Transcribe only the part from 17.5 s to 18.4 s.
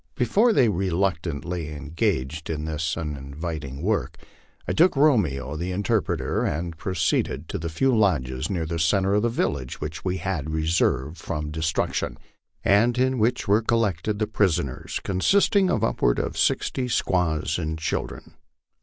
and children.